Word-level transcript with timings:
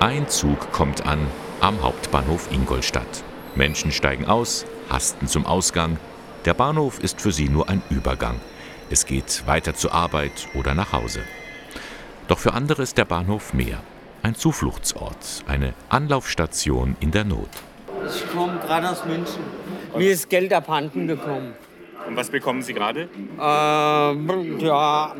Ein 0.00 0.28
Zug 0.28 0.70
kommt 0.70 1.06
an 1.06 1.26
am 1.60 1.82
Hauptbahnhof 1.82 2.52
Ingolstadt. 2.52 3.24
Menschen 3.56 3.90
steigen 3.90 4.26
aus, 4.26 4.64
hasten 4.88 5.26
zum 5.26 5.44
Ausgang. 5.44 5.96
Der 6.44 6.54
Bahnhof 6.54 7.02
ist 7.02 7.20
für 7.20 7.32
sie 7.32 7.48
nur 7.48 7.68
ein 7.68 7.82
Übergang. 7.90 8.36
Es 8.90 9.06
geht 9.06 9.44
weiter 9.48 9.74
zur 9.74 9.92
Arbeit 9.92 10.46
oder 10.54 10.76
nach 10.76 10.92
Hause. 10.92 11.22
Doch 12.28 12.38
für 12.38 12.54
andere 12.54 12.82
ist 12.82 12.96
der 12.96 13.06
Bahnhof 13.06 13.52
mehr. 13.52 13.80
Ein 14.22 14.36
Zufluchtsort, 14.36 15.42
eine 15.48 15.74
Anlaufstation 15.88 16.96
in 17.00 17.10
der 17.10 17.24
Not. 17.24 17.50
Ich 18.06 18.30
komme 18.30 18.60
gerade 18.60 18.90
aus 18.90 19.04
München. 19.04 19.42
Mir 19.96 20.12
ist 20.12 20.30
Geld 20.30 20.52
abhanden 20.52 21.08
gekommen. 21.08 21.54
Und 22.06 22.16
was 22.16 22.30
bekommen 22.30 22.62
Sie 22.62 22.72
gerade? 22.72 23.08
Äh, 23.36 24.64
ja, 24.64 25.16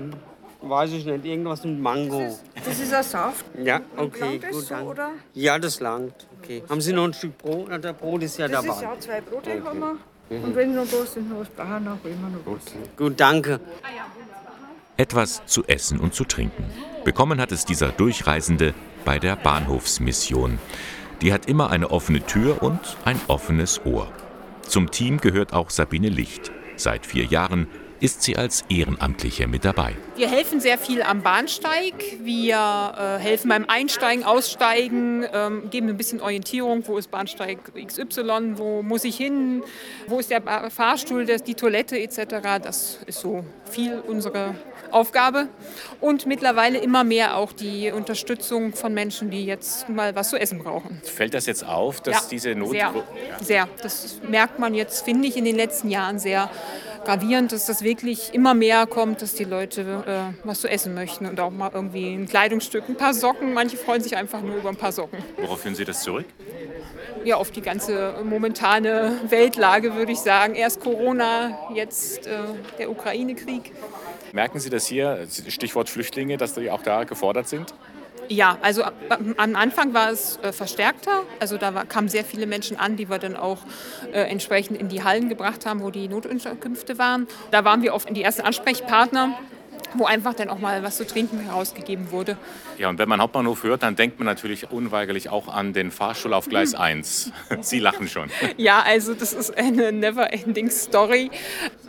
weiß 0.63 0.93
ich 0.93 1.05
nicht, 1.05 1.25
irgendwas 1.25 1.65
mit 1.65 1.81
Mango. 1.81 2.39
Das 2.65 2.79
ist 2.79 2.93
ein 2.93 3.03
Saft. 3.03 3.45
Ja, 3.63 3.81
okay, 3.97 4.21
Langt 4.21 4.43
das 4.45 4.51
gut, 4.51 4.63
so, 4.65 4.75
danke. 4.75 4.91
oder? 4.91 5.11
Ja, 5.35 5.59
das 5.59 5.81
langt. 5.81 6.15
Okay. 6.43 6.63
Haben 6.69 6.81
Sie 6.81 6.93
noch 6.93 7.05
ein 7.05 7.15
Stück 7.15 7.39
Brot? 7.39 7.67
Na, 7.71 7.79
Der 7.79 7.93
Brot 7.93 8.23
ist 8.23 8.39
ja 8.39 8.49
Das 8.49 8.65
dabei. 8.65 8.77
ist 8.77 8.83
ja 8.83 9.01
zwei 9.01 9.21
Brote 9.21 9.63
haben 9.65 9.79
wir. 9.81 9.97
Und 10.31 10.55
wenn 10.57 10.75
noch 10.75 10.83
was 10.93 11.15
sind, 11.15 11.31
noch 11.31 11.41
was 11.41 11.49
brauchen 11.49 11.71
wir 11.71 11.81
noch 11.81 12.05
immer 12.05 12.29
noch 12.29 12.45
was. 12.57 12.73
Gut, 12.97 13.19
danke. 13.19 13.61
Etwas 14.97 15.43
zu 15.47 15.65
essen 15.67 16.01
und 16.01 16.15
zu 16.15 16.25
trinken. 16.25 16.65
Bekommen 17.05 17.41
hat 17.41 17.53
es 17.53 17.65
dieser 17.65 17.89
Durchreisende 17.91 18.75
bei 19.05 19.19
der 19.19 19.37
Bahnhofsmission. 19.37 20.59
Die 21.23 21.33
hat 21.33 21.47
immer 21.47 21.71
eine 21.71 21.91
offene 21.91 22.21
Tür 22.21 22.63
und 22.63 22.81
ein 23.05 23.21
offenes 23.29 23.81
Ohr. 23.87 24.09
Zum 24.63 24.91
Team 24.91 25.19
gehört 25.19 25.53
auch 25.53 25.71
Sabine 25.71 26.09
Licht. 26.09 26.51
Seit 26.77 27.07
vier 27.07 27.25
Jahren 27.25 27.69
ist 28.01 28.23
sie 28.23 28.37
als 28.37 28.65
Ehrenamtliche 28.69 29.47
mit 29.47 29.65
dabei. 29.65 29.95
Wir 30.17 30.29
helfen 30.29 30.61
sehr 30.61 30.79
viel 30.79 31.03
am 31.03 31.23
Bahnsteig. 31.23 31.95
Wir 32.23 32.57
äh, 32.57 33.23
helfen 33.23 33.49
beim 33.49 33.65
Einsteigen, 33.69 34.25
Aussteigen, 34.25 35.25
ähm, 35.33 35.71
geben 35.71 35.89
ein 35.89 35.97
bisschen 35.97 36.21
Orientierung. 36.21 36.87
Wo 36.87 36.99
ist 36.99 37.11
Bahnsteig 37.11 37.59
XY? 37.87 38.53
Wo 38.57 38.83
muss 38.83 39.05
ich 39.05 39.17
hin? 39.17 39.63
Wo 40.07 40.19
ist 40.19 40.31
der 40.31 40.41
Ba- 40.41 40.71
Fahrstuhl, 40.71 41.27
das, 41.27 41.43
die 41.43 41.55
Toilette 41.55 41.99
etc.? 41.99 42.61
Das 42.63 42.99
ist 43.07 43.21
so 43.21 43.45
viel 43.71 44.03
unsere 44.07 44.55
Aufgabe. 44.91 45.49
Und 46.01 46.25
mittlerweile 46.27 46.79
immer 46.79 47.05
mehr 47.05 47.37
auch 47.37 47.53
die 47.53 47.91
Unterstützung 47.91 48.73
von 48.75 48.95
Menschen, 48.95 49.31
die 49.31 49.45
jetzt 49.45 49.89
mal 49.89 50.15
was 50.15 50.31
zu 50.31 50.37
essen 50.41 50.59
brauchen. 50.59 51.01
Fällt 51.05 51.35
das 51.35 51.47
jetzt 51.47 51.67
auf, 51.67 52.01
dass 52.01 52.29
diese 52.29 52.55
Not... 52.55 52.71
Sehr, 52.71 52.93
sehr. 53.43 53.69
Das 53.83 54.21
merkt 54.29 54.59
man 54.59 54.75
jetzt, 54.75 55.05
finde 55.05 55.29
ich, 55.29 55.37
in 55.37 55.45
den 55.45 55.57
letzten 55.57 55.91
Jahren 55.91 56.19
sehr 56.19 56.51
gravierend, 57.05 57.53
dass 57.53 57.67
das 57.67 57.83
wirklich 57.83 58.35
immer 58.35 58.55
mehr 58.55 58.87
kommt, 58.87 59.23
dass 59.23 59.35
die 59.35 59.45
Leute 59.45 60.33
äh, 60.35 60.47
was 60.47 60.61
zu 60.61 60.69
essen 60.69 60.95
möchten 60.95 61.27
und 61.27 61.41
auch 61.41 61.51
mal 61.51 61.71
irgendwie 61.73 62.15
ein 62.15 62.27
Kleidungsstück, 62.27 62.89
ein 62.89 62.97
paar 62.97 63.15
Socken. 63.15 63.55
Manche 63.55 63.77
freuen 63.77 64.03
sich 64.03 64.17
einfach 64.17 64.41
nur 64.41 64.57
über 64.57 64.69
ein 64.69 64.77
paar 64.77 64.93
Socken. 64.93 65.19
Worauf 65.37 65.61
führen 65.61 65.75
Sie 65.75 65.85
das 65.85 66.03
zurück? 66.03 66.27
Ja, 67.25 67.37
auf 67.37 67.51
die 67.51 67.63
ganze 67.63 68.15
momentane 68.25 69.21
Weltlage 69.29 69.95
würde 69.95 70.13
ich 70.13 70.21
sagen. 70.21 70.55
Erst 70.55 70.81
Corona, 70.81 71.59
jetzt 71.75 72.27
äh, 72.27 72.39
der 72.79 72.91
Ukraine-Krieg. 72.91 73.73
Merken 74.33 74.61
Sie 74.61 74.71
das 74.71 74.87
hier, 74.87 75.27
Stichwort 75.49 75.89
Flüchtlinge, 75.89 76.37
dass 76.37 76.55
die 76.55 76.71
auch 76.71 76.83
da 76.83 77.05
gefordert 77.05 77.49
sind? 77.49 77.75
Ja, 78.29 78.59
also 78.61 78.85
a- 78.85 78.93
am 79.39 79.57
Anfang 79.57 79.95
war 79.95 80.11
es 80.11 80.39
äh, 80.43 80.53
verstärkter. 80.53 81.23
Also 81.41 81.57
da 81.57 81.71
kamen 81.85 82.09
sehr 82.09 82.25
viele 82.25 82.47
Menschen 82.47 82.79
an, 82.79 82.97
die 82.97 83.09
wir 83.09 83.19
dann 83.19 83.37
auch 83.37 83.59
äh, 84.13 84.21
entsprechend 84.23 84.79
in 84.79 84.89
die 84.89 85.03
Hallen 85.03 85.29
gebracht 85.29 85.65
haben, 85.67 85.81
wo 85.83 85.91
die 85.91 86.09
Notunterkünfte 86.09 86.99
waren. 86.99 87.27
Da 87.51 87.65
waren 87.65 87.83
wir 87.83 87.95
oft 87.95 88.15
die 88.15 88.23
ersten 88.23 88.43
Ansprechpartner, 88.43 89.39
wo 89.95 90.05
einfach 90.05 90.35
dann 90.35 90.51
auch 90.51 90.59
mal 90.59 90.83
was 90.83 90.97
zu 90.97 91.07
trinken 91.07 91.41
herausgegeben 91.41 92.11
wurde. 92.11 92.37
Ja, 92.77 92.89
und 92.89 92.99
wenn 92.99 93.09
man 93.09 93.21
Hauptbahnhof 93.21 93.63
hört, 93.63 93.83
dann 93.83 93.97
denkt 93.97 94.19
man 94.19 94.27
natürlich 94.27 94.71
unweigerlich 94.71 95.31
auch 95.31 95.49
an 95.49 95.73
den 95.73 95.91
Fahrstuhl 95.91 96.33
auf 96.35 96.49
Gleis 96.49 96.75
1. 96.75 97.33
Sie 97.61 97.79
lachen 97.79 98.09
schon. 98.09 98.31
Ja, 98.57 98.83
also 98.85 99.15
das 99.15 99.35
ist 99.35 99.57
eine 99.57 99.93
never-ending 99.93 100.71
Story. 100.71 101.31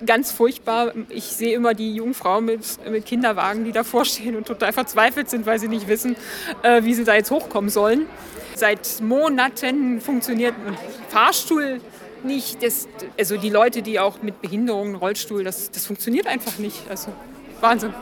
Ganz 0.05 0.31
furchtbar. 0.31 0.93
Ich 1.09 1.23
sehe 1.23 1.55
immer 1.55 1.73
die 1.73 1.95
jungen 1.95 2.13
Frauen 2.13 2.45
mit, 2.45 2.61
mit 2.89 3.05
Kinderwagen, 3.05 3.65
die 3.65 3.71
davor 3.71 4.05
stehen 4.05 4.35
und 4.35 4.45
total 4.45 4.71
verzweifelt 4.71 5.29
sind, 5.29 5.45
weil 5.45 5.59
sie 5.59 5.67
nicht 5.67 5.87
wissen, 5.87 6.15
äh, 6.61 6.83
wie 6.83 6.93
sie 6.93 7.03
da 7.03 7.15
jetzt 7.15 7.31
hochkommen 7.31 7.69
sollen. 7.69 8.05
Seit 8.55 9.01
Monaten 9.01 9.99
funktioniert 10.01 10.53
ein 10.65 10.77
Fahrstuhl 11.09 11.81
nicht. 12.23 12.61
Das, 12.63 12.87
also 13.17 13.37
die 13.37 13.49
Leute, 13.49 13.81
die 13.81 13.99
auch 13.99 14.21
mit 14.21 14.41
Behinderungen, 14.41 14.95
Rollstuhl, 14.95 15.43
das, 15.43 15.71
das 15.71 15.85
funktioniert 15.85 16.27
einfach 16.27 16.57
nicht. 16.57 16.89
Also 16.89 17.13
Wahnsinn. 17.61 17.93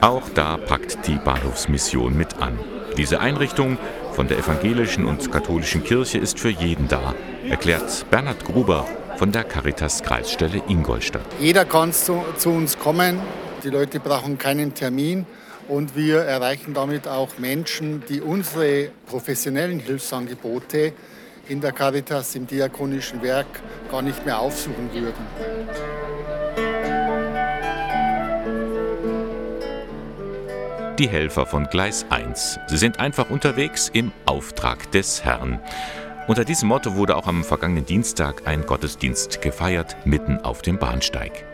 Auch 0.00 0.28
da 0.34 0.56
packt 0.56 1.06
die 1.06 1.16
Bahnhofsmission 1.16 2.16
mit 2.16 2.38
an. 2.38 2.58
Diese 2.96 3.20
Einrichtung 3.20 3.78
von 4.12 4.28
der 4.28 4.38
evangelischen 4.38 5.04
und 5.04 5.32
katholischen 5.32 5.82
Kirche 5.82 6.18
ist 6.18 6.38
für 6.38 6.50
jeden 6.50 6.88
da, 6.88 7.14
erklärt 7.48 8.06
Bernhard 8.10 8.44
Gruber 8.44 8.86
von 9.16 9.32
der 9.32 9.44
Caritas 9.44 10.02
Kreisstelle 10.02 10.62
Ingolstadt. 10.68 11.24
Jeder 11.40 11.64
kann 11.64 11.92
zu, 11.92 12.24
zu 12.36 12.50
uns 12.50 12.78
kommen. 12.78 13.20
Die 13.62 13.70
Leute 13.70 14.00
brauchen 14.00 14.38
keinen 14.38 14.74
Termin. 14.74 15.26
Und 15.66 15.96
wir 15.96 16.18
erreichen 16.18 16.74
damit 16.74 17.08
auch 17.08 17.38
Menschen, 17.38 18.02
die 18.08 18.20
unsere 18.20 18.90
professionellen 19.06 19.78
Hilfsangebote 19.78 20.92
in 21.48 21.60
der 21.60 21.72
Caritas 21.72 22.34
im 22.34 22.46
diakonischen 22.46 23.22
Werk 23.22 23.46
gar 23.90 24.02
nicht 24.02 24.24
mehr 24.26 24.38
aufsuchen 24.38 24.90
würden. 24.92 26.93
Die 31.04 31.10
Helfer 31.10 31.44
von 31.44 31.66
Gleis 31.66 32.06
1. 32.08 32.60
Sie 32.66 32.78
sind 32.78 32.98
einfach 32.98 33.28
unterwegs 33.28 33.90
im 33.92 34.10
Auftrag 34.24 34.90
des 34.92 35.22
Herrn. 35.22 35.60
Unter 36.28 36.46
diesem 36.46 36.70
Motto 36.70 36.94
wurde 36.94 37.14
auch 37.14 37.26
am 37.26 37.44
vergangenen 37.44 37.84
Dienstag 37.84 38.46
ein 38.46 38.64
Gottesdienst 38.64 39.42
gefeiert, 39.42 39.98
mitten 40.06 40.38
auf 40.38 40.62
dem 40.62 40.78
Bahnsteig. 40.78 41.44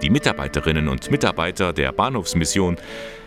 Die 0.00 0.10
Mitarbeiterinnen 0.10 0.86
und 0.86 1.10
Mitarbeiter 1.10 1.72
der 1.72 1.90
Bahnhofsmission 1.90 2.76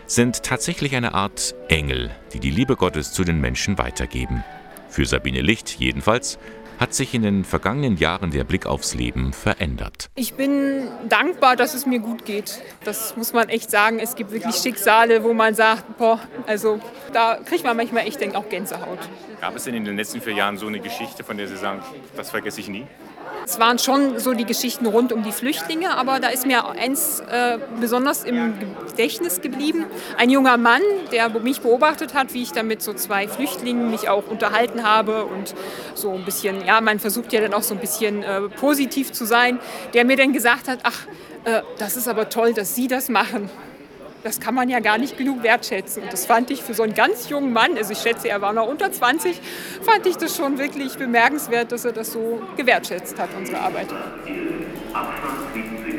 sind 0.06 0.42
tatsächlich 0.42 0.96
eine 0.96 1.12
Art 1.12 1.54
Engel, 1.68 2.10
die 2.32 2.40
die 2.40 2.50
Liebe 2.50 2.76
Gottes 2.76 3.12
zu 3.12 3.22
den 3.22 3.38
Menschen 3.38 3.76
weitergeben. 3.76 4.42
Für 4.88 5.04
Sabine 5.04 5.42
Licht 5.42 5.78
jedenfalls 5.78 6.38
hat 6.78 6.94
sich 6.94 7.14
in 7.14 7.22
den 7.22 7.44
vergangenen 7.44 7.96
Jahren 7.96 8.30
der 8.30 8.44
Blick 8.44 8.66
aufs 8.66 8.94
Leben 8.94 9.32
verändert. 9.32 10.10
Ich 10.14 10.34
bin 10.34 10.88
dankbar, 11.08 11.56
dass 11.56 11.74
es 11.74 11.86
mir 11.86 11.98
gut 11.98 12.24
geht. 12.24 12.60
Das 12.84 13.16
muss 13.16 13.32
man 13.32 13.48
echt 13.48 13.70
sagen. 13.70 13.98
Es 13.98 14.16
gibt 14.16 14.32
wirklich 14.32 14.56
Schicksale, 14.56 15.24
wo 15.24 15.32
man 15.32 15.54
sagt, 15.54 15.98
boah, 15.98 16.20
also 16.46 16.80
da 17.12 17.38
kriegt 17.44 17.64
man 17.64 17.76
manchmal 17.76 18.06
echt 18.06 18.20
denk, 18.20 18.34
auch 18.34 18.48
Gänsehaut. 18.48 18.98
Gab 19.40 19.56
es 19.56 19.64
denn 19.64 19.74
in 19.74 19.84
den 19.84 19.96
letzten 19.96 20.20
vier 20.20 20.34
Jahren 20.34 20.56
so 20.56 20.66
eine 20.66 20.80
Geschichte, 20.80 21.22
von 21.24 21.36
der 21.36 21.48
Sie 21.48 21.56
sagen, 21.56 21.82
das 22.16 22.30
vergesse 22.30 22.60
ich 22.60 22.68
nie? 22.68 22.86
Es 23.46 23.58
waren 23.58 23.78
schon 23.78 24.18
so 24.18 24.32
die 24.32 24.44
Geschichten 24.44 24.86
rund 24.86 25.12
um 25.12 25.22
die 25.22 25.32
Flüchtlinge, 25.32 25.96
aber 25.96 26.18
da 26.18 26.28
ist 26.28 26.46
mir 26.46 26.66
eins 26.66 27.20
äh, 27.20 27.58
besonders 27.80 28.24
im 28.24 28.54
Gedächtnis 28.88 29.40
geblieben. 29.40 29.84
Ein 30.16 30.30
junger 30.30 30.56
Mann, 30.56 30.82
der 31.12 31.28
mich 31.40 31.60
beobachtet 31.60 32.14
hat, 32.14 32.32
wie 32.32 32.42
ich 32.42 32.52
da 32.52 32.62
mit 32.62 32.82
so 32.82 32.94
zwei 32.94 33.28
Flüchtlingen 33.28 33.90
mich 33.90 34.08
auch 34.08 34.26
unterhalten 34.28 34.82
habe 34.82 35.24
und 35.24 35.54
so 35.94 36.12
ein 36.12 36.24
bisschen, 36.24 36.64
ja, 36.64 36.80
man 36.80 36.98
versucht 36.98 37.32
ja 37.32 37.40
dann 37.40 37.54
auch 37.54 37.62
so 37.62 37.74
ein 37.74 37.80
bisschen 37.80 38.22
äh, 38.22 38.42
positiv 38.42 39.12
zu 39.12 39.24
sein, 39.26 39.58
der 39.92 40.04
mir 40.04 40.16
dann 40.16 40.32
gesagt 40.32 40.68
hat, 40.68 40.80
ach, 40.82 41.06
äh, 41.44 41.60
das 41.78 41.96
ist 41.96 42.08
aber 42.08 42.28
toll, 42.30 42.54
dass 42.54 42.74
Sie 42.74 42.88
das 42.88 43.08
machen. 43.08 43.50
Das 44.24 44.40
kann 44.40 44.54
man 44.54 44.70
ja 44.70 44.80
gar 44.80 44.96
nicht 44.96 45.18
genug 45.18 45.42
wertschätzen. 45.42 46.02
Und 46.02 46.12
das 46.12 46.24
fand 46.24 46.50
ich 46.50 46.62
für 46.62 46.72
so 46.72 46.82
einen 46.82 46.94
ganz 46.94 47.28
jungen 47.28 47.52
Mann, 47.52 47.76
also 47.76 47.92
ich 47.92 47.98
schätze, 47.98 48.28
er 48.30 48.40
war 48.40 48.54
noch 48.54 48.66
unter 48.66 48.90
20, 48.90 49.38
fand 49.82 50.06
ich 50.06 50.16
das 50.16 50.34
schon 50.34 50.58
wirklich 50.58 50.96
bemerkenswert, 50.96 51.70
dass 51.70 51.84
er 51.84 51.92
das 51.92 52.10
so 52.10 52.42
gewertschätzt 52.56 53.18
hat, 53.18 53.28
unsere 53.36 53.58
Arbeit. 53.58 53.88
Abstand 54.94 55.52
bieten 55.52 55.78
Sie 55.84 55.93